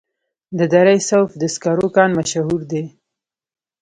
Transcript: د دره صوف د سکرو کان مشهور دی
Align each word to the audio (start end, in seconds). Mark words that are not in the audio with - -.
د 0.57 0.59
دره 0.73 0.95
صوف 1.09 1.29
د 1.41 1.43
سکرو 1.53 1.87
کان 1.95 2.09
مشهور 2.19 2.61
دی 2.71 2.83